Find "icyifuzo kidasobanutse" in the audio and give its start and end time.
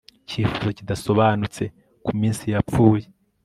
0.23-1.63